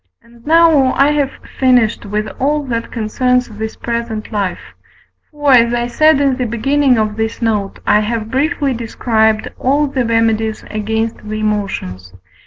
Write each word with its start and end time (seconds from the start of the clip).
And 0.23 0.43
now 0.47 0.93
I 0.95 1.11
have 1.11 1.29
finished 1.59 2.07
with 2.07 2.27
all 2.39 2.63
that 2.65 2.91
concerns 2.91 3.47
this 3.49 3.75
present 3.75 4.31
life: 4.31 4.73
for, 5.29 5.51
as 5.53 5.75
I 5.75 5.85
said 5.85 6.19
in 6.19 6.37
the 6.37 6.45
beginning 6.47 6.97
of 6.97 7.17
this 7.17 7.39
note, 7.39 7.77
I 7.85 7.99
have 7.99 8.31
briefly 8.31 8.73
described 8.73 9.49
all 9.59 9.85
the 9.85 10.03
remedies 10.03 10.65
against 10.71 11.17
the 11.17 11.39
emotions. 11.39 12.15